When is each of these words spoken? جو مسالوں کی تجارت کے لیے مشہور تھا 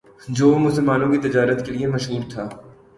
جو 0.29 0.47
مسالوں 0.59 1.11
کی 1.11 1.17
تجارت 1.27 1.65
کے 1.65 1.71
لیے 1.71 1.87
مشہور 1.87 2.29
تھا 2.31 2.49